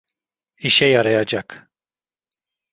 İşe 0.57 0.85
yarayacak. 0.85 1.69